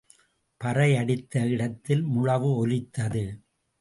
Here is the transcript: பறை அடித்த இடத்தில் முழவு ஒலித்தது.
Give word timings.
பறை 0.61 0.87
அடித்த 0.95 1.43
இடத்தில் 1.47 2.03
முழவு 2.05 2.49
ஒலித்தது. 2.55 3.23